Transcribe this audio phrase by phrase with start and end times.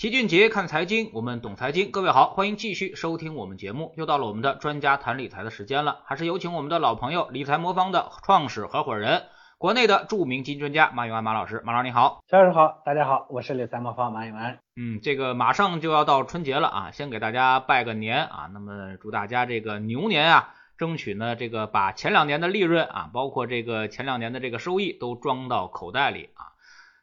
[0.00, 1.90] 齐俊杰看财经，我们懂财经。
[1.90, 3.92] 各位好，欢迎继续收听我们节目。
[3.98, 9.24] 又到了我们的专家谈理财的时间了，还是有请我们的老朋友理财魔方的创始合伙人，
[9.58, 11.60] 国内的著名基金专家马永安马老师。
[11.66, 14.60] 马老师你好，肖老师好，大家好，我是理财魔方马永安。
[14.74, 26.56] 嗯，这个马上就要到春节了啊，先给大家拜个年啊，那么祝大家这个牛年啊，争取呢这个把前两年的利润啊，包括这个前两年的这个收益都装到口袋里啊。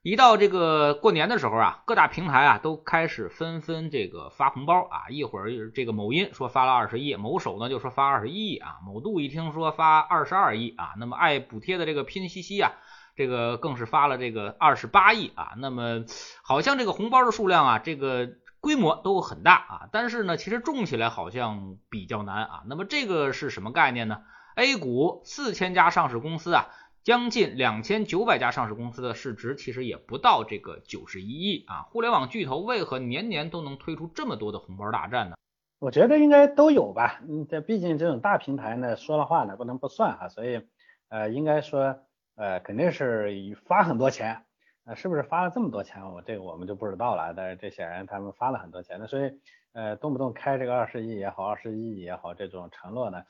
[0.07, 5.09] 一到这个过年的时候啊，各大平台啊都开始纷纷这个发红包啊。
[5.09, 12.71] 一会儿这个某音说发了二十亿，某手呢就说发二十一亿啊，某度一听说发二十二亿啊，那么爱补贴的这个拼夕夕啊，
[13.17, 15.55] 这个更是发了这个二十八亿啊。
[15.57, 16.05] 那么
[16.41, 18.29] 好像这个红包的数量啊，这个
[18.61, 22.61] 规模都很大啊，但是呢，其实中起来好像比较难啊。
[22.67, 24.21] 那么这个是什么概念呢
[24.55, 26.69] ？A 股四千家上市公司啊。
[27.07, 31.83] 将近两千九百家上市公司的市值，其实也不到这个九十一亿啊！
[31.83, 35.37] 互联网巨头为何年年都能推出这么多的红包大战呢？
[35.79, 37.21] 我觉得应该都有吧。
[37.25, 40.61] 嗯，这毕竟这种大平台呢，说了话呢不能不算哈，所以
[41.07, 41.97] 呃，应该说
[42.35, 44.43] 呃肯定是发很多钱，
[44.83, 46.11] 呃，是不是发了这么多钱？
[46.11, 47.33] 我这个我们就不知道了。
[47.33, 49.31] 但是这显然他们发了很多钱，那所以
[49.77, 53.23] 呃动不动开这个二十亿也好，二十一亿也好，这种承诺呢？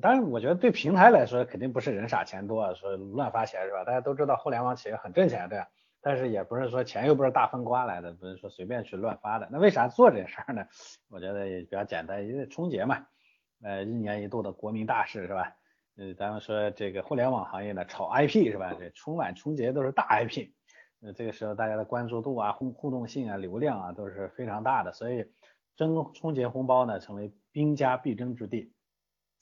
[0.00, 3.82] 当然，我觉得对平台来说，肯定不是人傻钱多，说乱发钱是吧？
[3.82, 5.66] 大家都知道互联网企业很挣钱，对吧？
[6.00, 9.48] 但是也不是说钱又不是大风刮来的，不是说随便去乱发的。
[9.50, 10.64] 那为啥做这事儿呢？
[11.10, 13.04] 我觉得也比较简单，因为春节嘛，
[13.64, 15.52] 呃，一年一度的国民大事是吧？
[15.96, 18.76] 呃，咱们说这个互联网行业呢，炒 IP 是吧？
[18.78, 20.50] 这春晚、春节都是大 IP，
[21.02, 25.24] 呃，这个时候大家的关注度啊、互互动性啊、流量啊都是非常大的，所以
[25.78, 28.72] 争春节红包呢，成为兵家必争之地。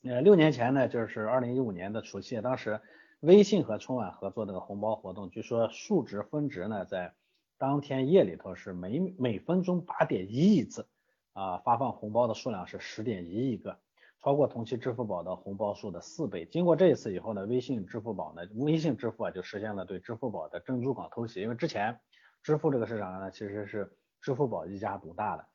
[0.03, 2.83] 呃，六年前呢，就是二零一五年的除夕，当时
[3.20, 7.15] 微信和春晚合作这个红包活动，据说数值分值呢，在
[7.56, 10.87] 当天夜里头是每每分钟八点一亿次
[11.33, 13.78] 啊，发放红包的数量是十点一亿个，
[14.23, 16.45] 超过同期支付宝的红包数的四倍。
[16.45, 21.99] 经过这一次以后呢，微信、支付宝呢，微信支付啊就实现了对支付宝的珍珠港偷袭，因为之前
[22.43, 25.47] 支付这个市场呢，其实是支付宝一家独大的。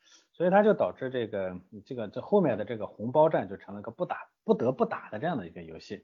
[0.41, 6.03] 所以它就导致这个这个这后面的这个红包战就成了个不打不得不打的这样的一个游戏，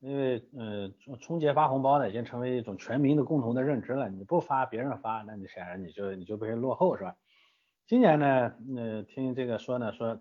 [0.00, 0.90] 因为呃
[1.20, 7.14] 春节发红包呢已经成为一种全民的共同的认知了，你不发别人发，那你显然你就你就被落后是吧？
[7.86, 10.20] 今年呢呃听这个说呢说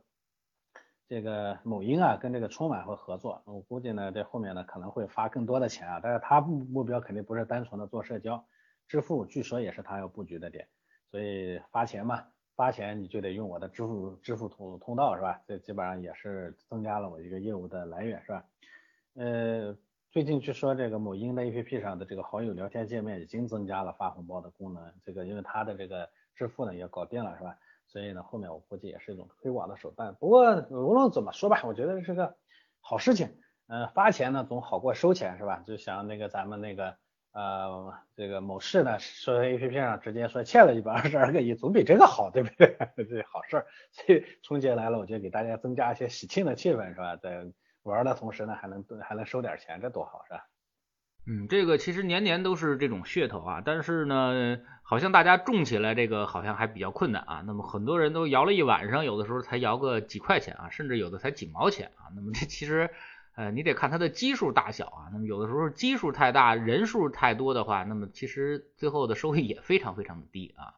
[1.08, 8.46] 这个某音啊跟这个春晚会合作，我估计呢这后面呢可能会发更多的钱啊，但是他目标肯定不是单纯的做社交，
[8.88, 10.68] 支付据说也是他要布局的点，
[11.10, 12.24] 所以发钱嘛。
[12.58, 15.40] 发钱你就得用我的支付支付通通道是吧？
[15.48, 18.44] 这基本上也是增加了我一个业务的来源是吧？
[19.14, 19.78] 呃，
[20.10, 27.56] 最近据说这个某音的 APP 上的这个好友聊天界面已经增加了发红包的功能，这个因为它的这个支付呢也搞定了是吧？
[27.86, 30.16] 所以呢后面我估计也是一种推广的手段。
[30.16, 32.36] 不过无论怎么说吧，我觉得是个
[32.82, 33.30] 好事情。
[33.68, 35.64] 嗯，发钱呢总好过收钱是吧？
[35.68, 36.98] 就像那个咱们那个。
[37.38, 42.76] 呃，这个某市呢，说 A P P 上直接说欠了一百二十二个亿，总比这个好，对不对？
[43.06, 43.68] 这好事儿。
[43.92, 47.16] 所以春节来了，我觉得给大家增加一些喜庆的气氛，是吧？
[47.16, 47.46] 在
[47.84, 50.48] 玩的同时呢，还能还能收点钱，这多好，是吧？
[51.28, 57.44] 嗯，这个其实年年都是这种噱头啊，但是呢，好像大家种起来这个好像还比较困难啊。
[57.46, 62.10] 那么很多人都摇了一晚上，有的时候才摇个几块钱啊，甚至有的才几毛钱啊。
[62.16, 62.90] 那么这其实。
[63.38, 65.14] 呃，你得看它的基数大小啊。
[65.14, 70.74] 那么有的时候基数太大，人数太多的话，那么其实最后的收益也非常非常的低啊。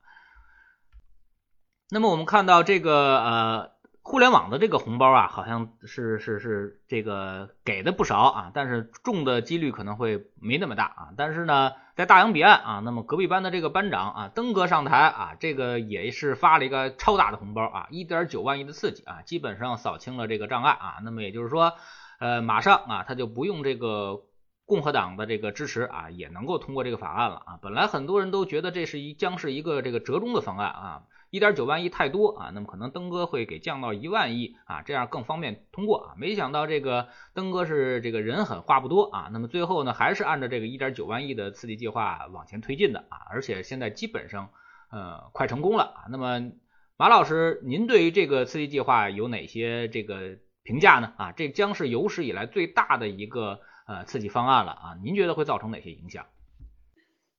[1.89, 3.71] 那么我们看到这个呃，
[4.01, 11.09] 互联网的这个红包啊，好像是是是这个给的不少啊，但是中的几率可能会没那么大啊。
[11.15, 20.97] 但是呢，在大洋彼岸啊，那么隔壁班的这个班长啊，登哥上台啊，这个也是发了一个超大的红包啊，一点九万亿的刺激啊，基本上扫清了这个障碍啊。
[21.05, 21.75] 那么也就是说。
[22.19, 24.23] 呃，马上啊，他就不用这个
[24.65, 27.59] 共和党的这个支持啊，也能够通过这个法案了啊。
[27.61, 36.13] 本来很多人都觉得这是一将是一个这个折中的方案啊，一点九万亿太多啊，那么可能登哥会给降到一万亿啊，这样更方便通过啊。
[36.17, 44.49] 没想到这个登哥是这个人狠话不多啊，那么最后呢，还是按照这个一点九万亿的刺激计划往前推进的啊，而且现在基本上
[44.91, 46.03] 呃快成功了啊。
[46.09, 46.51] 那么
[46.97, 50.35] 马老师，您对于这个刺激计划有哪些这个？
[50.63, 51.13] 评价呢？
[51.17, 54.97] 啊，这将是有史以来最大的一个呃刺激方案了啊！
[55.03, 56.25] 您觉得会造成哪些影响？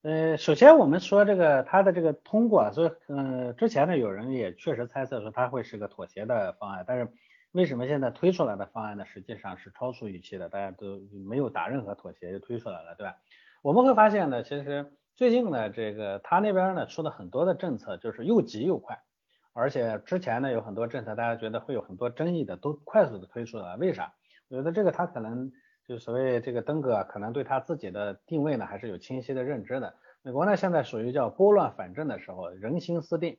[0.03, 7.13] 呃，首先我们说这个它的这个通过，所以嗯，之前呢有人也确实猜测说它会是个妥协的方案，但是
[7.53, 10.49] 为什么现在推出来的方案呢，实际上是超出预期的？
[10.49, 13.17] 大家都没有打任何妥协就推出来了，对吧？
[13.63, 19.03] 我们会发现呢，其实最近呢，这个他那边呢出的很多的政策就是又急又快
[19.53, 23.77] 而且之前呢有很多政策大家觉得会有很多争议的，都快速的推出了。
[23.77, 24.13] 为啥？
[24.49, 25.51] 我觉得这个他可能
[25.87, 29.95] 就所谓这个登哥可能对他自己的定位呢还是有清晰的认知的。
[30.23, 33.39] 美国呢现在属于叫拨乱反正的时候，人心思定，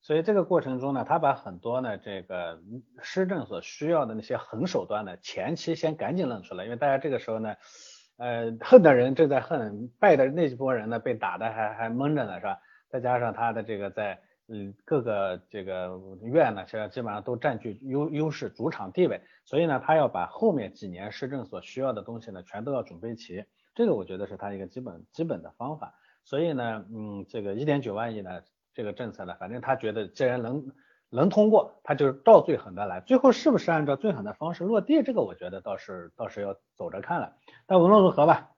[0.00, 2.60] 所以这个过程中呢，他把很多呢这个
[3.00, 7.54] 施政所需要的那些狠手段呢，前期先赶紧弄出来，因为大家这个时候呢。
[8.18, 12.58] 呃，恨的人正在恨，败的那波人呢，被打的还还蒙着呢，是吧？
[12.88, 23.44] 再加上他的这个在嗯各个这个院呢，现在基本上都占据优优势主场地位，所以呢，他要把后面几年施政所需要的东西呢，全都要准备齐，
[23.74, 25.94] 这个我觉得是他一个基本基本的方法。
[26.24, 28.42] 所以呢，嗯，这个一点九万亿呢，
[28.74, 30.66] 这个政策呢，反正他觉得既然能。
[31.14, 37.36] 能通过，他就照最狠的来，最后是不是按照最狠的方式落地，这个我觉得倒是倒是要走着看了。
[37.66, 38.52] 但无论如何吧，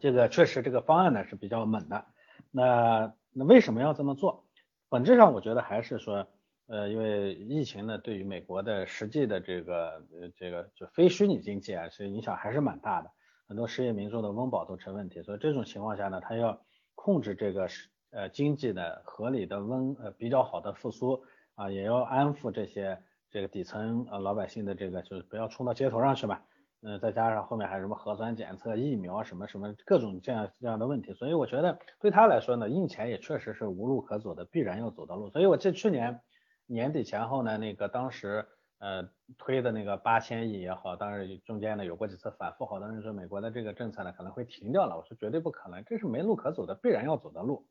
[0.00, 2.04] 这个确实这个方案呢是比较猛的。
[2.50, 4.45] 那那为什么要这么做？
[4.88, 6.26] 本质上我觉得还是说，
[6.66, 13.10] 呃，因为疫情呢对于美国的实际的这个呃这个就非虚拟经济啊，是影响还是蛮大的，
[13.48, 15.22] 很多失业民众的温饱都成问题。
[15.22, 16.60] 所以这种情况下呢，他要
[16.94, 17.68] 控制这个
[18.10, 21.22] 呃经济的合理的温呃比较好的复苏。
[21.56, 26.44] 啊，也要安抚这些这个底层呃老百姓的这个，就是不要冲到街头上去吧。
[26.88, 35.28] 嗯，再加上后面还有什么核酸检测、疫苗什么什么各种这样这样的问题，所以我觉得对他来说呢，印钱也确实是无路可走的，必然要走的路。
[35.30, 36.20] 所以我记去年
[36.64, 38.46] 年底前后呢，那个当时
[38.78, 47.66] 呃推的那个八千亿也好，当然中间呢有过几次反复，好多人说美国的这个政策呢可能会停掉了，我说绝对不可能，这是没路可走的，必然要走的路。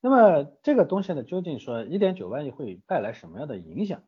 [0.00, 4.04] 那么这个东西呢，究竟说一点九万亿会带来什么样的影响？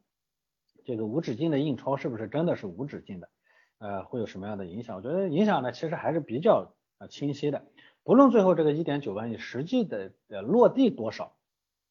[0.85, 3.29] 这个无止境的印钞是不是真的是无止境的？
[3.79, 4.97] 呃，会有什么样的影响？
[4.97, 7.63] 我觉得影响呢，其实还是比较呃清晰的。
[8.03, 11.37] 不论最后这个一点九万亿实际的呃落地多少，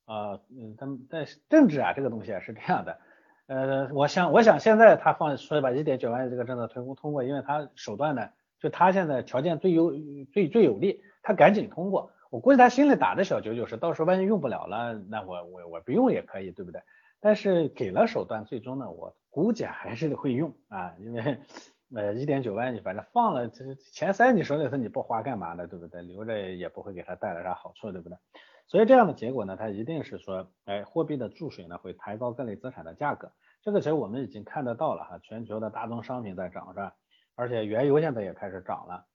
[0.06, 3.00] 啊，嗯，但但政治啊这个东西啊是这样的，
[3.48, 9.92] 呃，我想我想现在他放说把一点九万亿这个政策推通过，因为他手段呢，就他现在条件最优
[10.32, 12.12] 最最有利，他赶紧通过。
[12.30, 16.82] 我估计他心里打的小九九是，到时候万一用不了了，那我我我不用也可以，对不对？
[17.20, 21.40] 但是给了手段，最终呢，我估计还是会用啊，因为
[21.95, 25.68] 呃一点九万亿，反正放了，这前三你手里头，你不花干嘛呢？
[25.68, 26.01] 对不对？
[26.01, 28.18] 留着也不会给他带来啥好处，对不对？
[28.68, 33.31] 所以这样的结果呢，它一定是说，哎，货币的注水呢，会抬高各类资产的价格。
[33.62, 36.95] 这个其实我们已经看得到了哈，全球的大宗商品在涨是吧？
[37.36, 39.06] 而且原油现在也开始涨了。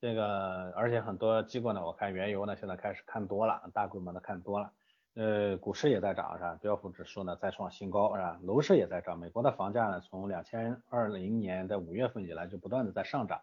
[0.00, 4.70] 这个，而且很多机构呢，我看原油呢现在开始看多了，大规模的看多了。
[5.16, 6.58] 呃，股市也在涨是吧？
[6.60, 8.38] 标普指数呢再创新高是吧？
[8.42, 9.18] 楼市也在涨。
[9.18, 13.40] 美国的房价呢，从两千二零年的五月份以来就不断的在上涨，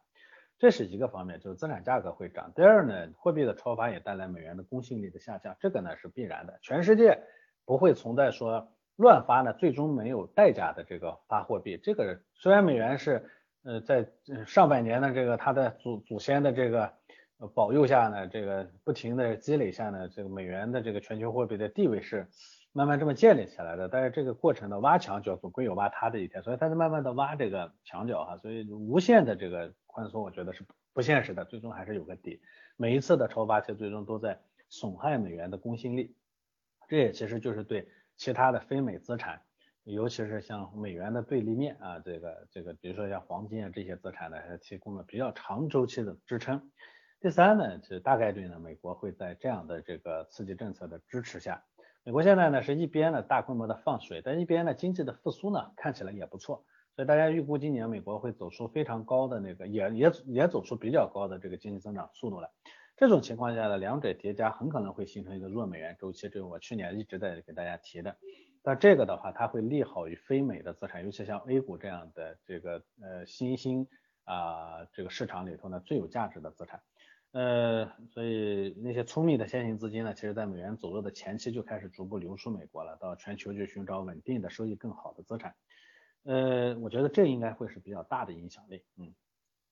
[0.59, 2.51] 这是一个方面，就是资产价格会涨。
[2.55, 6.59] 第二呢，货币的超发也带来美元的公信力的下降，这个呢是必然的。
[6.61, 7.19] 全世界
[7.65, 11.79] 不会存在说乱发呢，最终没有代价的这个发货币。
[11.81, 13.29] 这个虽然美元是。
[13.65, 14.05] 呃，在
[14.45, 16.91] 上半年的这个它的祖祖先的这个
[17.53, 22.27] 保佑下呢，这个不停的积累下呢，这个美元的这个全球货币的地位是
[22.71, 23.89] 慢慢这么建立起来的。
[23.89, 28.37] 但是这个过程的，挖墙脚总归有挖塌的一天，所以它是慢慢的挖这个墙角哈。
[28.37, 32.41] 所以无限的这个宽松，我觉得是不现实的，最终还是有个底。
[32.77, 34.39] 每一次的超发其实最终都在
[34.69, 36.15] 损害美元的公信力，
[36.87, 39.41] 这也其实就是对其他的非美资产。
[39.83, 46.71] 尤其是像美元的对立面啊，这个这个，比如说像黄金啊这些资产呢，还提供了比较长周期的支撑。
[47.23, 51.63] 第三呢，是大概率呢，美国会在这样的这个刺激政策的支持下，
[52.03, 56.65] 美国现在呢是一边呢大规模的放水，但一边呢经济的复苏呢看起来也不错，
[56.97, 62.49] 所以大家预估今年美国会走出非常高的那个，也也也走出比较高的这个经济增长速度来。
[62.97, 68.17] 这种情况下呢，两者叠加很可能会形成一个弱美元周期，这是我去年一直在给大家提的。
[68.61, 73.87] 但这个的话，它会利好于非美的资产，尤其像 A 股这样的这个呃新兴
[74.25, 76.81] 啊这个市场里头呢最有价值的资产，
[77.33, 85.55] 呃，所以那些聪明的先行资金呢，其实在美元走弱的前期就开始逐步流出美国了，到全球去寻找稳定的收益更好的资产，
[86.23, 89.13] 呃，我觉得这应该会是比较大的影响力，嗯。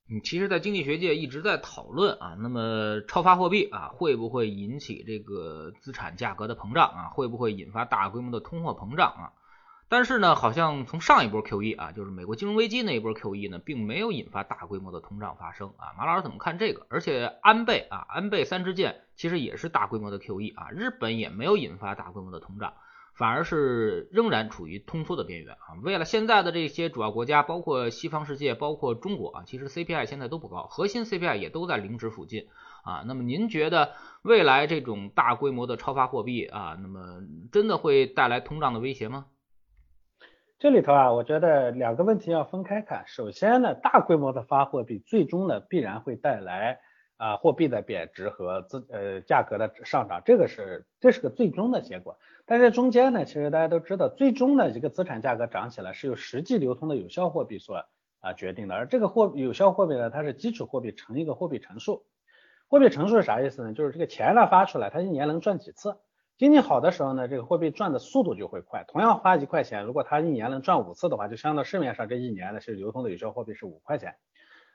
[0.10, 7.10] 嗯，其实，在经济学界一直在讨论啊，那么超发货币啊，会不会引起这个资产价格的膨胀啊？
[7.10, 9.32] 会不会引发大规模的通货膨胀啊？
[9.92, 15.92] 但是呢，好像从上一波 QE 啊，就是美国金融危机那一波 QE 呢，并没有引发大规模的通胀发生啊。
[15.98, 16.88] 马老师怎么看这个？
[16.90, 22.74] 而且安倍啊，安倍三支箭其实也是大规模的 QE 啊，日本也没有引发大规模的通胀。
[23.14, 25.76] 反而是仍然处于通缩的边缘啊！
[25.84, 32.48] 为了现在的这些主要国家，包括西方世界，包括中国啊，其实 CPI 现在都不高，核心 CPI 也都在零值附近。
[32.84, 33.04] 啊。
[33.06, 37.22] 那么您觉得未来这种大规模的超发货币啊，那么
[37.52, 39.26] 真的会带来通胀的威胁吗？
[40.62, 43.04] 这里头啊，我觉得两个问题要分开看。
[43.08, 46.80] 首先呢，大规模的发货币最终呢必然会带来
[47.18, 52.20] 啊货币的贬值和资呃价格的上涨，这个是这是个最终的结果。
[52.46, 57.84] 但是中间呢，其实大家都知道，最终的一个资产价格涨起来是由实际流通的有效货币所
[58.20, 62.06] 啊决定的，而这个货有效货币呢，它是基础货币乘一个货币乘数。
[62.68, 63.74] 货币乘数是啥意思呢？
[63.74, 65.98] 就是这个钱呢发出来，它一年能赚几次？
[66.42, 68.84] 经济好的时候呢，这个货币赚的速度就会快。
[68.88, 74.16] 同样花一块钱，如果它一年能赚五次的话，就相当于市面上这一年呢是流通的有效货币是五块钱。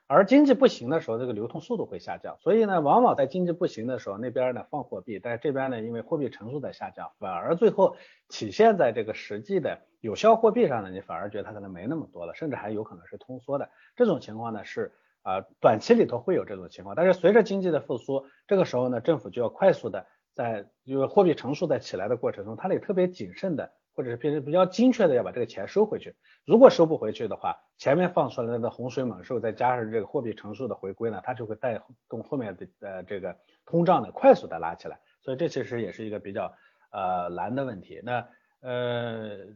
[0.07, 2.37] 而经济不行的时候，这个流通速度会下降。
[2.39, 7.97] 所以呢，往往在经济不行的时候，那边呢放货币，但是这边呢因为货币乘数在下降，反而最后
[8.29, 13.69] 体现在这个实际的有效货币上呢，你反而觉得它可能没那么多了，甚至还有可能是通缩的。
[13.97, 20.07] 这种情况呢是啊短期里头会有这种情况，但是随着经济的复苏，这个时候呢政府就要快速的。
[20.37, 26.15] 在因为货币乘数在起来的过程中，它得特别谨慎的，或者是比比较精确的要把这个钱收回去。
[26.45, 34.99] 如果收不回去的话，前面放出来的洪水猛兽，再加上这个货币乘数的回归呢，它就会带动后面的呃这个通胀的快速的拉起来。
[35.23, 36.53] 所以这其实也是一个比较
[36.91, 37.99] 呃难的问题。
[38.03, 38.27] 那
[38.61, 39.47] 呃。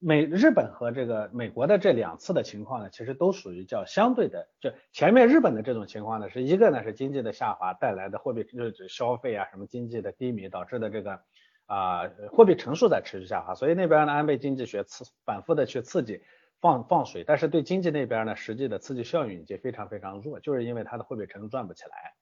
[0.00, 11.20] 美日本和这个美国的这两次的情况呢，其实都属于叫相对的，就前面日本的这种情况呢，是一个呢是经济的下滑带来的货币就是消费啊什么经济的低迷导致的这个
[11.66, 16.22] 啊货币乘数在持续下滑，所以那边呢安倍经济学刺反复的去刺激
[16.60, 22.14] 放放水，但是对经济那边呢实际的刺激效应已经非常非常弱，就是因为它的货币乘数转不起来，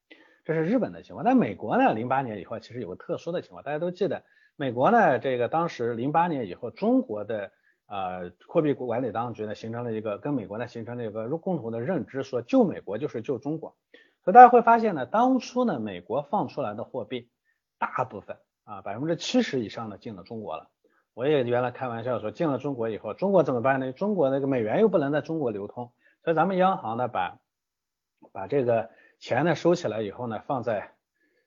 [0.47, 1.27] 这是日本的情况。
[1.27, 4.25] 但美国呢，零八年以后其实有个特殊的情况，大家都记得
[4.57, 7.53] 美国呢这个当时零八年以后中国的。
[7.87, 13.77] 呃，货币管理当局呢，形成了一个跟美国呢形成了一个共同的认知，说救美国就是救中国。
[14.25, 17.31] 所以大家会发现呢，当初呢，美国放出来的货币，
[17.79, 20.69] 大部分啊，百分之七十以上的进了中国了。
[21.15, 23.93] 我也原来开玩笑说，进了中国以后，中国怎么办呢？
[23.93, 25.93] 中国那个美元又不能在中国流通，
[26.25, 27.39] 所以咱们央行呢，把
[28.33, 28.91] 把这个
[29.21, 30.93] 钱呢收起来以后呢，放在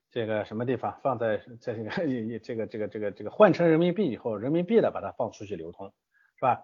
[0.09, 0.97] 这个什么地方？
[1.03, 1.89] 放在在这个
[2.39, 5.91] 这个这个这个这个换成人民币以后，人民币的把它放出去流通。
[6.39, 6.63] 是吧？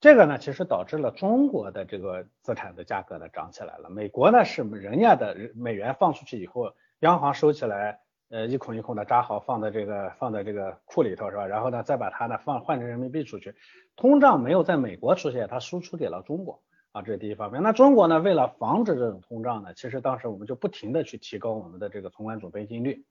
[0.00, 3.88] 这个呢，其实导致了中国的这个资产的价格呢涨起来了。
[3.88, 11.46] 美国呢是人家的美元放出去以后，央行收起来，呃，一孔一孔的扎好，放在这个放在这个库里头，是吧？
[11.46, 13.54] 然后呢，再把它呢放换成人民币出去，
[13.94, 16.60] 通胀没有在美国出现，它输出给了中国
[16.90, 17.62] 啊，这是第一方面。
[17.62, 23.04] 那中国呢，为了防止这种通胀呢，其实当时我们就不停的去提高我们的这个存款准备金率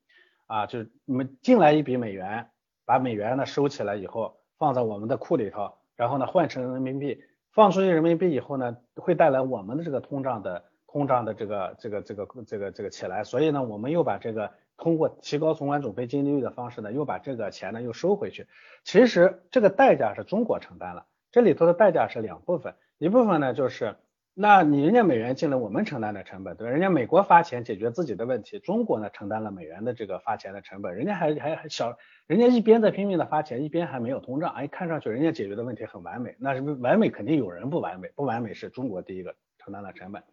[0.45, 2.49] 啊，就是我们进来一笔美元，
[2.85, 5.71] 把美元呢收起来以后，放在我们的库里头。
[6.01, 18.47] 然后呢，换成人民币，放出去人民币以后呢，会带来我们的这个通胀的通胀的这个这个这个这个这个起来，所以呢，我们又把这个通过提高存款准备金率的方式呢，又把这个钱呢又收回去。
[18.83, 23.95] 其实这个代价是中国承担了，这里头的代价是两部分，一部分呢就是。
[24.33, 26.71] 那你人家美元进了，我们承担的成本，对吧？
[26.71, 31.97] 人家美国发钱解决自己的问题，中国呢承担了美元的这个发钱的成本，人家还还还小，
[32.27, 40.23] 人家一边在拼命的发钱，一边还没有通胀，哎，看上去人家解决的问题很完美，那是完美肯定有人不完美，不完美是中国第一个承担了成本，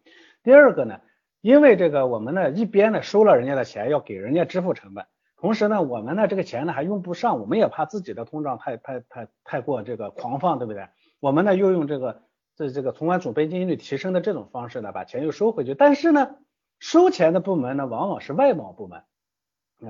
[0.43, 1.01] 第二个呢，
[1.41, 10.87] 因为这个我们呢一边呢收了人家的钱要给人家支付成本，同时呢我们呢这个钱呢还用不上，我们也怕自己的通胀太太太太过这个狂放，对不对？
[11.19, 12.21] 我们呢又用这个。
[12.59, 15.75] 这这个存款准备金率提升的这种方式呢，把钱又收回去。
[15.75, 16.35] 但是呢，
[16.77, 19.01] 收钱的部门呢，往往是外贸部门。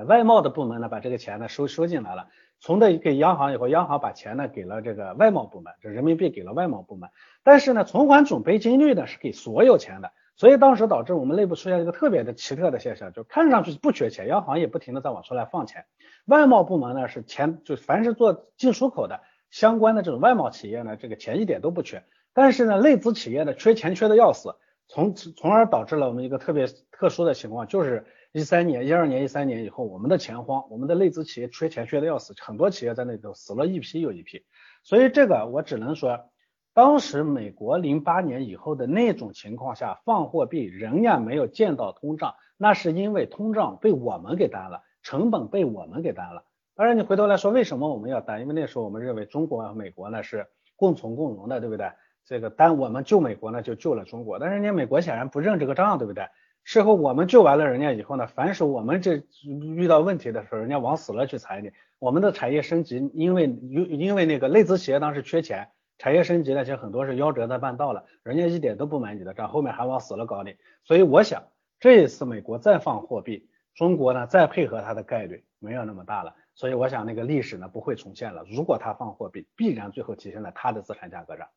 [0.06, 2.28] 外贸的部门呢，把这个钱呢收收进来了，
[2.60, 7.10] 存的给央行以后，央行把钱呢给了这个外贸部门，这人民币给了外贸部门。
[7.42, 15.86] 但是呢，存款准备金率呢是给所有钱的，所以当时导致我们内部出现一个特别的奇特的现象，就看上去不缺钱，央行也不停的在往出来放钱。
[16.28, 22.04] 外贸部门呢是钱，就凡是做进出口的相关的这种外贸企业呢，这个钱一点都不缺。
[22.34, 24.56] 但是呢，内资企业呢缺钱缺的要死，
[24.88, 34.44] 从从而导致了我们一个特别特殊的情况，就是一三年、一二年、一三年以后，我们的钱荒，我们的内资企业缺钱缺的要死，很多企业在那头死了一批又一批。
[34.84, 36.30] 所以这个我只能说，
[36.74, 46.46] 当时美国零八年以后的那种情况下放货币仍然没有见到通胀，那是因为通胀被我们给担了，成本被我们给担了。
[46.76, 48.40] 当然你回头来说，为什么我们要担？
[48.40, 51.92] 因为那时候我们认为中国和美国呢是共存共荣的，对不对？
[52.30, 56.28] 这个单我们救美国呢，就救了中国，但是人家美国显然不认这个账，对不对？
[56.64, 61.72] 事后我们救完了人家以后呢，凡是我们这遇到问题的时候，人家往死了去踩你。
[61.98, 70.56] 我们的产业升级，因为因因为那个内资企业当时缺钱，产业升级呢，其实很多是夭折在半道了，人家一点都不买你的账，后面还往死了搞你。
[70.84, 71.42] 所以我想，
[71.80, 78.46] 这一次美国再放货币，中国呢再配合它的概率没有那么大了，所以我想那个历史呢不会重现了。
[78.48, 81.48] 如果它放货币，必然最后体现在它的资产价格上。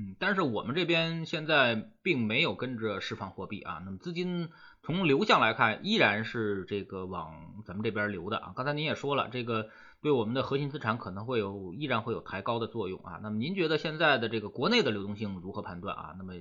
[0.00, 4.48] 嗯，但是我们这边现在并没有跟着释放货币啊，那么资金
[4.80, 8.52] 从流向来看，依然是这个往咱们这边流的啊。
[8.54, 13.18] 刚才您也说了，这个对我们的核心资产可能会有依然会有抬高的作用啊。
[13.24, 16.14] 那么您觉得现在的这个国内的流动性如何判断啊？
[16.16, 16.34] 那么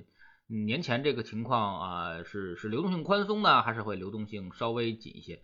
[0.45, 5.41] 年前这个情况啊，是是流动性宽松呢，还是会流动性稍微紧一些？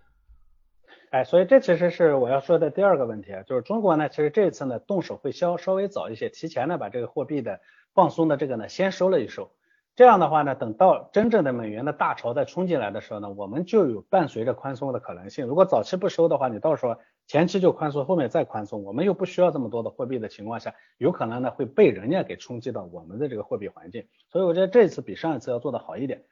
[1.09, 7.59] 哎，所以这其实是我要说的第二个问题啊，就是中国呢，其实这次呢动手会稍稍微早一些，提前呢把这个货币的。
[7.93, 9.51] 放松的这个呢，先收了一收，
[9.95, 15.45] 这样的话呢，等到真正的美元的大潮再冲进来的时候呢，我们就有伴随着宽松的可能性。
[15.45, 16.97] 如果早期不收的话，你到时候
[17.27, 24.07] 前期就宽松，后面再宽松，我们又不需要这么多的货币的情况下，有可能呢会被人家给冲击到我们的这个货币环境。
[24.29, 26.23] 所以我觉得这次比上一次要做的好一点，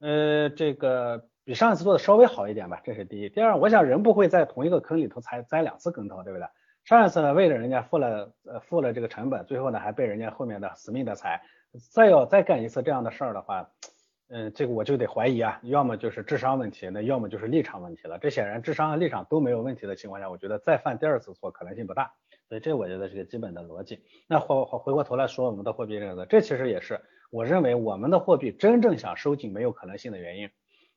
[0.00, 3.30] 呃，这个比上一次做的稍微好一点吧，这是第一。
[3.30, 6.46] 第二，我想人不会在同一个坑里头才栽两次跟头，对不对？
[6.86, 11.42] 上一次呢，为了人家付了呃付了这个成本，最后呢还被人家后面的死命的踩，
[11.92, 13.68] 再要再干一次这样的事儿的话，
[14.28, 18.20] 嗯，这个我就得怀疑啊，要么就是智商问题，那要么就是立场问题了。
[18.20, 22.12] 这显然智商和立场都没有问题的情况下，我觉得再犯第二次错可能性不大。
[22.48, 24.04] 所以这我觉得是个基本的逻辑。
[24.28, 27.00] 那回回过头来说我们的货币政策，这其实也是
[27.32, 30.50] 我认为我们的货币真正想收紧没有可能性的原因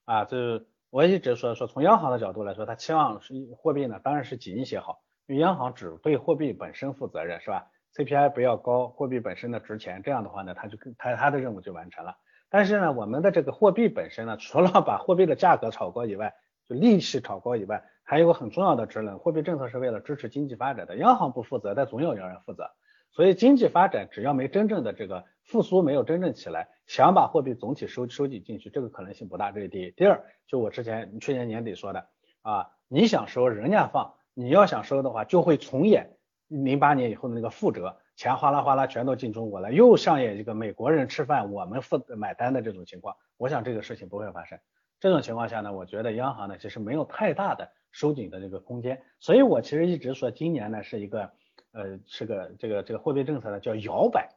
[0.05, 5.01] 啊，就是我一直说说从央行的角度来说，他期望是货币呢当然是紧一些好。
[5.29, 12.17] 因为央行只对货币本身负责任，是吧？CPI 不要高，货币本身的值钱，这样的话呢，它就它它的任务就完成了。
[12.49, 16.33] 但是呢，我们的这个货币本身呢，除了把货币的价格炒高以外，
[16.67, 20.97] 就利息炒高以外，还有个很重要的职能，货币政策是为了支持经济发展的。
[20.97, 22.71] 央行不负责，但总有人负责。
[23.11, 29.51] 所以经济发展只要没真正的这个复苏，没有真正起来，想把货币总体收收紧进去，这个可能性不大。
[29.51, 29.91] 这是第一。
[29.91, 32.07] 第二，就我之前去年年底说的
[32.41, 34.15] 啊，你想收，人家放。
[34.39, 36.11] 你要想收的话，就会重演
[36.47, 43.17] 零八年以后的那个覆辙，钱哗啦哗啦全都进中国了，又上演一个美国人吃饭我们付买单的这种情况。
[43.35, 44.57] 我想这个事情不会发生。
[45.01, 49.01] 这种情况下呢，我觉得央行呢其实没有太大的收紧的这个空间。
[49.19, 51.29] 所以我其实一直说今年呢是一个
[51.73, 54.29] 呃是个这个这个货币政策呢叫摇摆。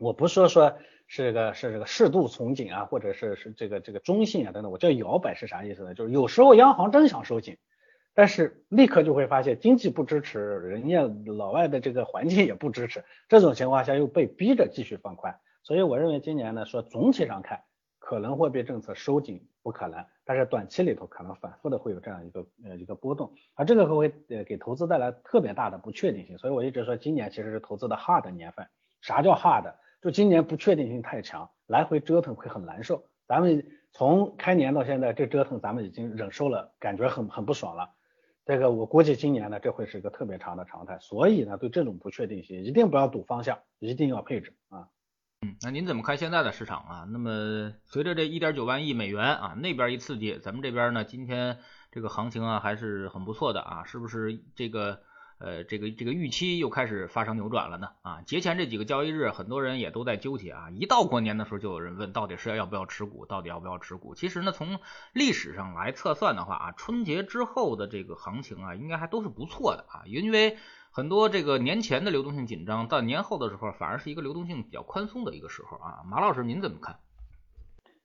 [0.00, 5.94] 我不说说是个是这个适度从紧啊，或者是是这个这个中性啊等等，我叫摇摆是啥意思呢？
[5.94, 7.56] 就是有时候央行真想收紧。
[8.20, 17.62] 但是立刻就会发现经济不支持，人家老外的这个环境也不支持，这种情况下又被逼着继续放宽，所以我认为今年呢说总体上看，
[17.98, 28.66] 可能货币政策收紧不可能，但是短期里头可能反复的会有这样一个呃一个波动，而这个会呃给投资带来特别大的不确定性，所以我一直说今年其实是投资的 hard 年份，
[29.00, 29.72] 啥叫 hard？
[30.02, 37.88] 就今年不确定性太强，来回折腾会很难受，咱们从开年到现在这折腾咱们已经忍受了，感觉很很不爽了。
[38.50, 44.88] 这个我估计今年呢，这会是一个特别长的常态，所以呢，对这种不确定性，一定不要赌方向，一定要配置啊。
[45.42, 47.06] 嗯，那您怎么看现在的市场啊？
[47.12, 51.58] 那么随着这一点九万亿美元啊，那边一刺激，咱们这边呢，今天
[51.92, 55.00] 这个行情啊还是很不错的啊，是不是这个？
[55.40, 58.20] 呃，这个这个预期又开始发生扭转了呢啊！
[58.26, 60.68] 节前这几个交易日，很多人也都在纠结啊。
[60.70, 63.24] 一到过年的时候，就有人问，到底是要不要持股？
[63.24, 64.14] 到底要不要持股？
[64.14, 64.80] 其实呢，从
[65.14, 70.02] 历史上来测算的话啊，春节之后的这个行情啊，应该还都是不错的啊。
[70.04, 70.58] 因为
[70.90, 76.04] 很多这个年前的流动性紧张，到年后的时候，反而是一个流动性比较宽松的一个时候啊。
[76.04, 76.98] 马老师，您怎么看？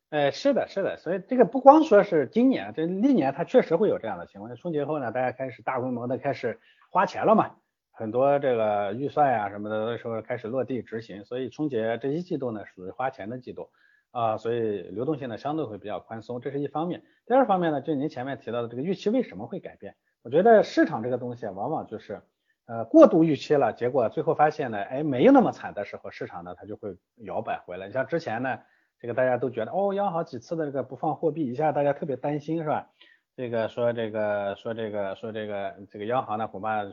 [0.09, 4.55] 呃，是的，是的，所以这个不光说是今年，这历年它确实会有这样的情况。
[4.55, 6.61] 春节后呢，大家开始大规模的开始。
[6.95, 7.57] 花钱了嘛，
[7.91, 13.69] 很多这个预算呀什么的，那时候开始落地执行，所以春节这一季度呢属于花钱的季度
[14.11, 17.03] 啊，所以流动性呢相对会比较宽松，这是一方面。
[17.25, 19.97] 第二方面呢，就您前面提到的这个预期为什么会改变？
[20.23, 22.21] 我觉得市场这个东西往往就是
[22.65, 27.87] 呃过度预期了，结果最后发现呢，哎没有那么惨的时候，市场呢它就会摇摆回来。
[27.87, 28.59] 你像之前呢，
[29.01, 32.89] 这个大家都觉得哦，央行几次的这个不放货币，一下大家特别担心是吧？
[33.35, 36.83] 这个说这个说这个说这个这个央行呢恐怕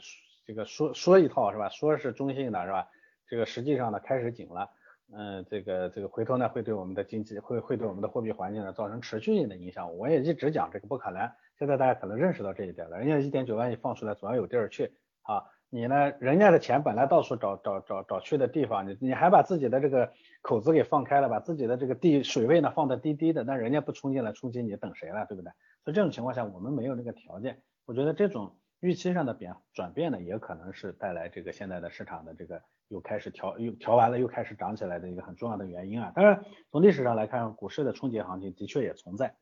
[0.45, 1.69] 这个说说一套是吧？
[1.69, 2.89] 说是中性的是吧？
[3.29, 4.69] 这个实际上呢开始紧了，
[5.15, 9.97] 嗯，这个这个回头呢会对我们的经济会会对我们的货币环境呢造成持续性的影响。
[9.97, 12.99] 我也一直讲这个不可能，现在大家可能认识到这一点了。
[12.99, 20.11] 人家一点九万亿放出来总要有地儿去啊，你呢人家的钱本来到处找找找找去的地方，你你还把自己的这个
[20.43, 25.53] 口子给放开了，把自己的这个地水位呢放的低低的，那人家不冲进来冲击你等谁了，对不对？
[25.85, 27.63] 所以这种情况下，我们没有这个条件。
[27.85, 36.13] 我觉得这种预期上的变转变呢，也可能是带来这个现在的市场的这个又开始调又调完了又开始涨起来的一个很重要的原因啊。
[36.15, 39.35] 当然，从历史上来看，股市的春节行情的确也存在。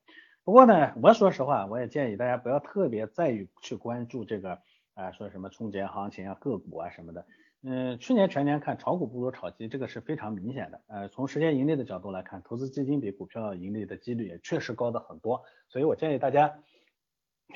[0.43, 4.59] 不过呢，我说实话，我也建议大家不要特别在意去关注这个
[4.95, 7.27] 啊，说什么春节行情啊、个股啊什么的。
[7.63, 10.81] 嗯，去年全年看炒股不如炒基，这个是非常明显的。
[10.87, 15.43] 呃，从实现盈利的角度来看，投资基金比股票盈利的几率也确实高的很多。
[15.69, 16.59] 所以我建议大家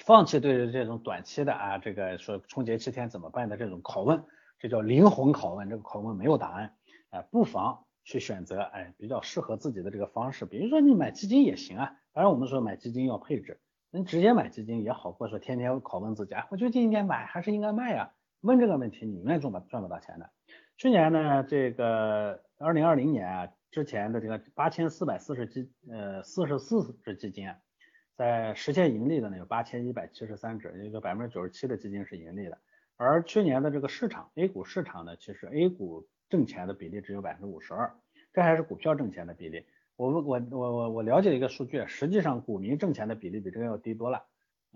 [0.05, 4.25] 放弃对于这种短期的啊，这个说春节七天怎么办的这种拷问，
[4.59, 6.75] 这叫灵魂拷问，这个拷问没有答案。
[7.09, 11.97] 哎，不妨去选择哎比较适合自己的这个方式，比如说你买基金也行啊。
[12.13, 13.59] 当然我们说买基金要配置，
[13.91, 18.13] 你直接买基金也好过说天天拷问自己，啊，我究竟应该买还是应该卖呀？
[18.45, 20.31] 问这个问题，你永远赚不赚不到钱的。
[20.77, 27.49] 去年呢，这个二零二零年啊，之前的这个八千四百四十基呃四十四只基金，
[28.17, 32.59] 在实现盈利的呢有八千一百七十三只，也就百分之九十七的基金是盈利的。
[32.99, 37.95] 而去年的这个市场 A 股市场呢，其实 A 股挣钱的比例只有百分之五十二，
[38.35, 39.65] 这还是股票挣钱的比例。
[39.97, 44.27] 我我我我我了解一个数据，实际上股民挣钱的比例比这个要低多了。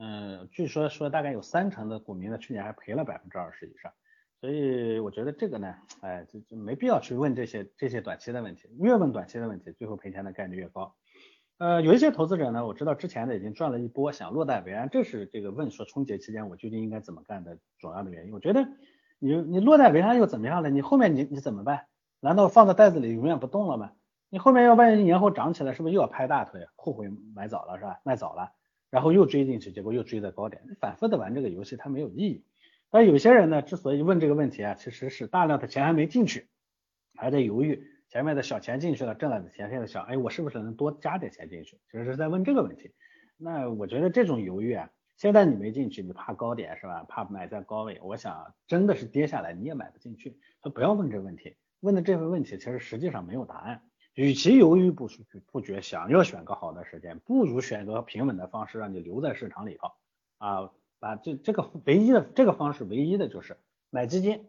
[0.01, 3.93] 嗯，据说说大概有三成的股民呢，去年还赔了百分之二十以上，
[4.41, 10.95] 所以我觉得这个呢，哎，就就没必要去问这些这些短期的问题，越问短期的问题，最后赔钱的概率越高。
[11.59, 18.33] 呃，有一些投资者呢，我知道之前呢已经赚了一波，想落袋为安，这是这个问说春节期间我究竟应该怎么干的主要的原因。
[18.33, 18.69] 我觉得
[19.19, 20.71] 你你落袋为安又怎么样了？
[20.71, 21.87] 你后面你你怎么办？
[22.21, 23.91] 难道放在袋子里永远不动了吗？
[24.29, 27.99] 你后面要万一年后涨起来，是不是又要拍大腿，后悔买早了是吧？
[28.05, 28.53] 卖早了？
[28.91, 32.45] 然后又追进去，结果又追在高点，反复的玩这个游戏它没有意义。
[32.91, 36.49] 但有些人呢，之所以问这个问题啊，其实是大量的钱还没进去，
[37.17, 41.77] 还在犹豫，前面的小钱进去了，挣了的钱，现在想，哎，我是不是能多加点钱进去？
[41.91, 42.95] 其实是在问这个问题。
[43.37, 47.05] 那我觉得这种犹豫啊，现在你没进去，你怕高点是吧？
[47.09, 51.57] 怕买在高位，我想真的是跌下来你也买不进去，所以不要问这个问题。
[51.81, 53.83] 问的这个问题其实实际上没有答案。
[54.19, 55.09] 与其犹豫不
[55.47, 59.93] 不决，想要选个好的时间，不如选择平稳的方式，让你留在市场里头
[60.39, 60.73] 啊。
[60.99, 63.57] 把这这个唯一的这个方式，唯一的就是
[63.91, 64.49] 买基金，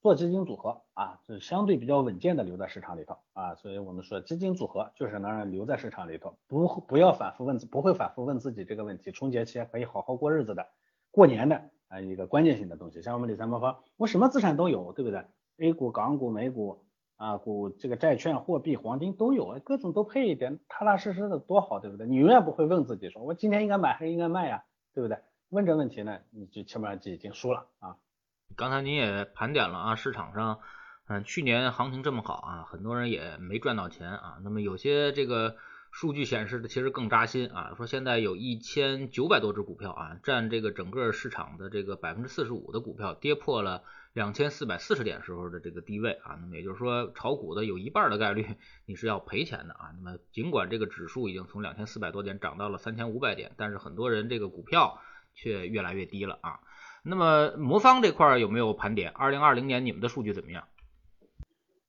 [0.00, 3.56] 做基金组合啊，是相对比较稳健的留在市场里头啊。
[3.56, 9.10] 所以我们说基金组合就是能让留在市场里头，不不要反复问，不会反复问自己这个问题。
[9.10, 10.68] 春节期间可以好好过日子的，
[11.10, 13.02] 过年的啊一个关键性的东西。
[13.02, 15.24] 像我们理财魔方，我什么资产都有，对不对
[15.56, 16.84] ？A 股、港股、美股。
[17.18, 22.06] 啊，股这个债券、货币、黄金都有，各种都配一点，踏踏实实的多好，对不对？
[22.06, 24.62] 你永远不会问自己说，我今天应该买还是应该卖呀，
[24.94, 25.18] 对不对？
[25.48, 27.96] 问这问题呢，你就基本上就已经输了啊。
[28.54, 30.60] 刚才您也盘点了啊，市场上，
[31.08, 34.38] 嗯，去年行情这么好啊，很多人也没赚到钱啊。
[34.44, 35.56] 那么有些这个
[35.90, 43.82] 数据显示的其实更扎心啊，说现在有一千九百多只股票啊，占这个整个市场的这个百分之四十五的股票跌破了。
[44.18, 48.44] 两千四百四十点时候的这个低位啊，那么也就是说，炒股的有一半的概率
[48.84, 49.94] 你是要赔钱的啊。
[49.94, 54.98] 那么尽管这个指数已经从两千四百多点涨到了三千五百点，但是很多人这个股票
[55.34, 56.58] 却越来越低了啊。
[57.04, 59.12] 那么魔方这块有没有盘点？
[59.12, 60.66] 二零二零年你们的数据怎么样？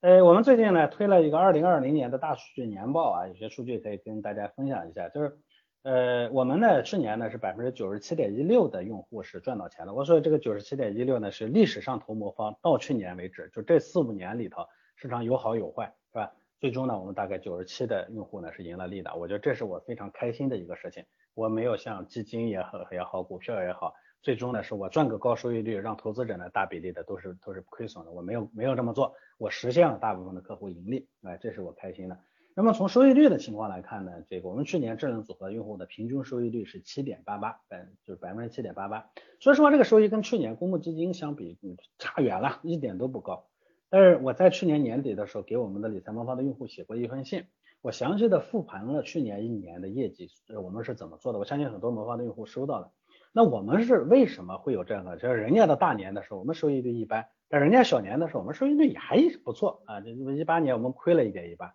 [0.02, 5.40] 呃，我们最近呢推了一个二零二零年的大数据年报啊，有些数据可以跟大家分享一下，就是。
[5.84, 9.94] 呃，我们呢去年呢是百分之九十七点一六的用户是赚到钱的。
[9.94, 14.66] 我说这个九十七点一六呢是历史上投魔方到去年为止，就这四五年里头
[14.98, 16.34] 市场有好有坏，是吧？
[16.60, 21.06] 最终呢我们大概九十七的用户呢是赢了利的，我觉得这是我非常开心的一个事情。
[21.34, 32.20] 我没有像基金也好也好，股票也好，最终呢是我赚个高收益率，让投资者呢大比例的都是都是亏损的，我没有没有这么做，我实现了大部分的客户盈利，哎，这是我开心的。
[32.60, 39.10] 那么从收益率的情况来看呢，这个我们去年智能组合用户的平均收益率是七点八八，百就是百分之七点八八。
[39.40, 43.46] 说实话，这个收益跟去年公募基金相比，嗯，差远了，一点都不高。
[43.90, 47.46] 但是我在去年年底的时候，给我们的理财魔方的用户写过一封信，
[47.82, 50.28] 我详细的复盘了去年一年的业绩，
[50.62, 51.40] 我们是怎么做的。
[51.40, 52.92] 我相信很多魔方的用户收到了。
[53.32, 55.16] 那我们是为什么会有这样的？
[55.16, 60.02] 就是人家的大年的时候，我们收益率一般；但人家小年的时候，我们收益率也还不错啊。
[60.02, 61.74] 就一八年我们亏了一点一八。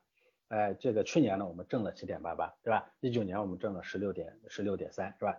[0.55, 2.89] 哎，这个去年呢，我们挣了七点八八，对吧？
[3.01, 5.37] 一九年我们挣了十六点十六点三，是吧？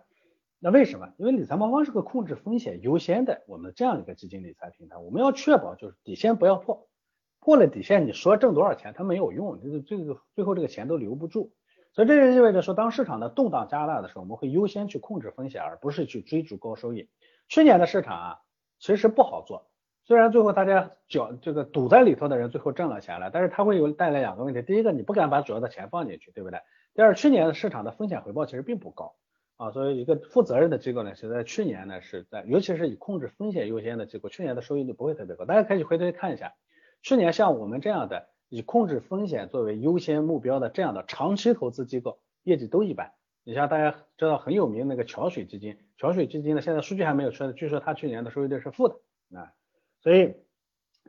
[0.58, 1.10] 那为什么？
[1.16, 6.86] 因为理财魔方是个控制风险优先的我们这样一个基金理财平台，我们要确保就是底线不要破，
[7.40, 11.54] 破了底线，你说挣多少钱它没有用，这个这个最后这个钱都留不住。
[11.92, 17.08] 所以这就意味着说，当市场的动荡加大的时候，我们会优先去控制风险，而不是去追逐高收益。
[17.48, 18.38] 去年的市场啊，
[18.78, 19.70] 其实不好做。
[20.06, 24.62] 虽然最后大家缴这个堵在里头的人最后挣了钱了，但是它会有带来两个问题。
[24.62, 26.60] 第一个，你不敢把主要的钱放进去，对不对？
[26.94, 29.16] 第二，去年的市场的风险回报其实并不高
[29.56, 35.44] 啊，所以一个负责任的机构呢，是在去年呢是在，尤其是以控制风险优先的机构，去年的收益率不会特别高。
[35.44, 36.54] 大家可以回头看一下，
[37.02, 43.10] 去年像我们这样的以控制风险作为优先目标的这样的长期投资机构，业绩都一般
[43.42, 48.94] 你像大家知道很有名那个桥水基金，桥水基金呢现在数据还没有出来，据说它去年的收益率是负的
[49.36, 49.52] 啊，
[50.06, 50.36] 所以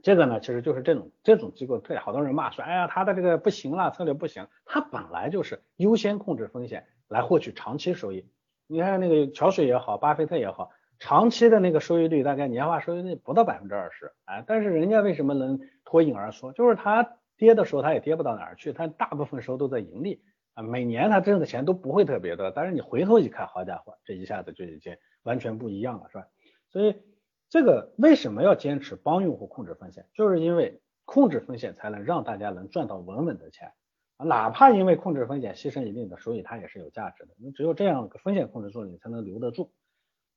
[0.02, 8.28] 这个呢其实就是这种这种机构对好多人骂说，哎呀，他的这个不行了，策略不行，他本来就是优先控制风险来获取长期收益。
[8.66, 10.72] 你看那个桥水也好，巴菲特也好。
[10.98, 16.52] 长期的那个收益率大概年化收益率不到百分之二十，哎，但是人家为什么能脱颖而出？
[16.54, 17.08] 就是他
[17.38, 20.24] 跌的时候他也跌不到哪儿去，他大部分时候都在盈利
[20.56, 26.26] 啊，每年他挣的钱都不会特别多，但是你回头一看，好家伙，这一下子就已经完全不一样了，是吧？
[26.72, 26.96] 所以
[27.50, 30.06] 这个为什么要坚持帮用户控制风险？
[30.14, 33.72] 就是因为控制风险才能让大家能赚到稳稳的钱，
[34.18, 37.34] 哪怕因为控制风险牺牲一定的收益，它也是有价值的。
[37.38, 39.72] 你只有这样风险控制住了，你才能留得住。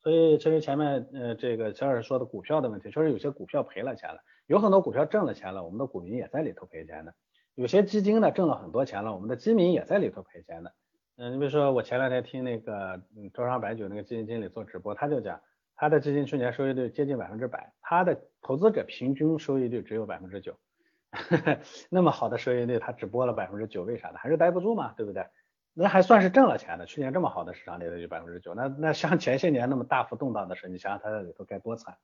[0.02, 7.14] 所以其实前面呃这个陈老师说的股票的问题，确实有些股票赔了钱了，有很多股票挣了钱了，我们的股民也在里头赔钱的。
[7.54, 10.72] 有些基金呢挣了很多钱了，我们的基民也在里头赔钱的。
[11.16, 13.02] 嗯，你比如说我前两天听那个
[13.34, 15.40] 招商白酒那个基金经理做直播，他就讲
[15.80, 20.54] 他的基金去年收益率接近百分之百，他的投资者平均收益率只有百分之九，
[21.88, 24.18] 那么好的收益率他只播了百分之九，为啥呢？
[24.18, 25.24] 还是待不住嘛，对不对？
[25.72, 31.96] 那还算是挣了钱的，去年这么好的市场里头就百分之九，那那像前些年那么大幅动荡的时候，你想想它在里头该多惨。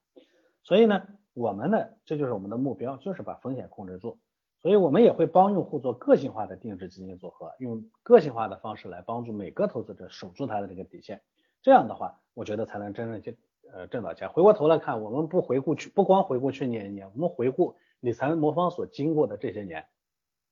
[0.63, 1.03] 所以呢，
[1.35, 4.17] 我们呢，这就是我们的目标，就是把风险控制住。
[4.59, 11.21] 所以我们也会帮用户做个性化的定制基金组合，用个性化的方式来帮助每个投资者守住他的这个底线。
[11.61, 13.33] 这样的话，我觉得才能真正就
[13.73, 14.29] 呃挣到钱。
[14.29, 19.85] 回过头来看，我们不回顾去，不光回顾去年一年，我们回顾理财魔方所经过的这些年，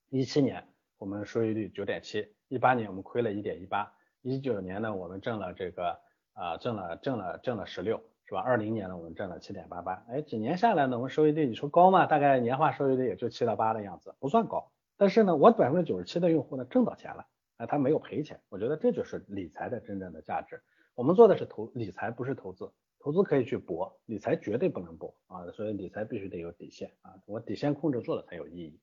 [0.09, 2.33] 一七年我们收益率九点七。
[2.47, 5.99] 一八年我们亏了一点一八，一九年呢我们挣了这个
[6.33, 8.39] 啊挣了挣了挣了十六是吧？
[8.41, 12.05] 二零年呢我们挣了七点八八，哎几年下来呢我们收益率你说高吗？
[12.05, 14.71] 大概年化收益率也就七到八的样子，不算高。
[14.95, 17.25] 但是呢我百分之九十七的用户呢挣到钱了，
[17.57, 20.61] 哎他没有赔钱，我觉得这就是理财的真正的价值。
[20.93, 22.71] 我们做的是投理财，不是投资，
[23.05, 28.79] 投资可以去搏，理财绝对不能搏啊，所以理财必须得有底线啊，我底线控制住了才有意义。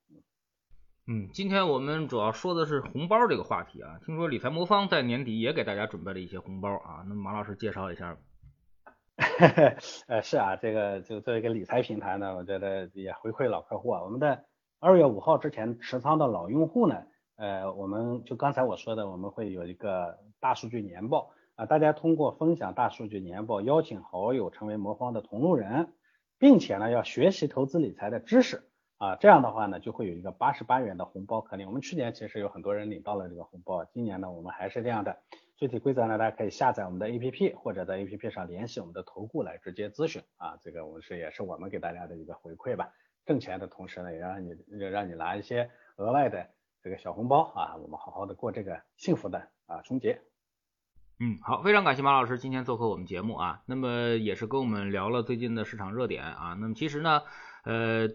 [1.09, 3.99] 嗯，今天我们主要说的是红包这个话题啊。
[4.07, 8.17] 听说理财魔方在年底也给大家准备了一些红包啊，那么马老师介绍一下。
[10.07, 14.05] 呃，是啊，这个就作为一个理财平台呢，我觉得也回馈老客户啊。
[14.05, 14.45] 我们的
[14.79, 17.03] 二月五号之前持仓的老用户呢，
[17.35, 25.93] 呃，我们就刚才我说的，我们会有一个大数据年报啊，大家通过分享大数据年报，邀请好友成为魔方的同路人，
[26.38, 28.69] 并且呢，要学习投资理财的知识。
[28.97, 31.67] 啊，这样的话呢，就会有一个八十八元的红包可领。
[31.67, 35.19] 我们去年其实有很多人领到了这个红包，今年呢，我们还是这样的。
[35.57, 40.57] 具体规则呢，大家可以下载我们的 APP，或者在 APP 上联系我们的投顾来直接咨询啊。
[40.62, 42.93] 这个我们是也是我们给大家的一个回馈吧。
[43.27, 46.49] 挣钱的同时呢，也让你让你拿一些额外的
[46.81, 50.21] 这个小红包啊，我们好好的过这个幸福的啊春节。
[51.25, 53.63] 嗯，好，非常感谢马老师今天做客我们节目啊。
[53.67, 56.57] 那么也是跟我们聊了最近的市场热点啊。
[56.59, 57.23] 那么其实呢，
[57.63, 58.09] 呃。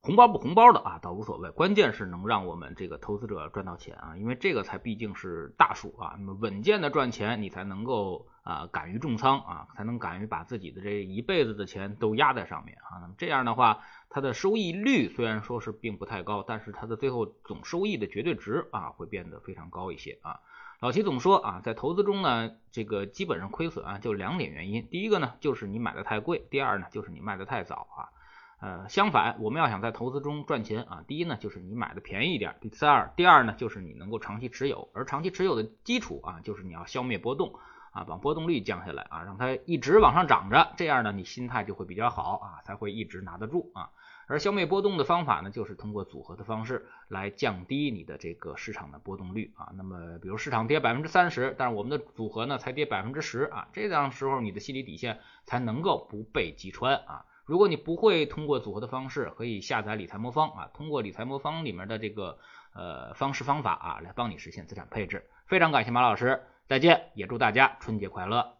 [0.00, 20.40] 红包不红包的啊，倒无所谓，关键是能让我们这个投资者赚到钱啊，因为这个才毕竟是大数啊，那么稳健的赚钱，你才能够啊敢于重仓啊，才能敢于把自己的这一辈子的钱都压在上面啊，那么这样的话，它的收益率虽然说是并不太高，但是它的最后总收益的绝对值啊会变得非常高一些啊。
[20.84, 28.12] 老齐总说啊，在投资中呢，这个基本上亏损啊就两点原因，第一个呢就是你买的太贵，第二呢就是你卖的太早啊。
[28.60, 37.54] 呃，相反，我们要想在投资中赚钱啊，第一呢就是你买的便宜一点，第三，第二呢就是你能够长期持有，而长期持有的基础啊，就是你要消灭波动
[37.92, 43.88] 啊，把波动率降下来啊，让它一直往上涨着，这样呢你心态就会比较好啊，才会一直拿得住啊。
[44.26, 49.70] 而消灭波动的方法呢，就是通过组合的方式来降低你的这个市场的波动率啊。
[49.76, 57.24] 那么，比如市场跌百分之三十，但是我们的组合呢才跌百分之十啊，这样时候你的心理底线才能够不被击穿啊。
[57.44, 62.38] 如果你不会通过组合的方式，可以下载理财魔方啊，通过理财魔方里面的这个
[62.72, 65.28] 呃方式方法啊，来帮你实现资产配置。
[65.46, 68.53] 非常感谢马老师，再见，也祝大家春节快乐。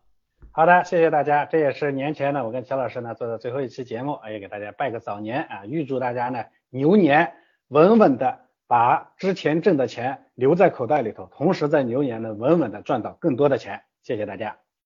[0.52, 7.32] 好的，谢谢大家，这也是年前呢，我跟乔老师呢做的最后一期节目，也给大家拜个早年啊，预祝大家呢牛年
[7.68, 13.82] 稳稳的把之前挣的钱留在口袋里头，同时在牛年呢稳稳的赚到更多的钱。
[14.02, 14.63] 谢谢大家。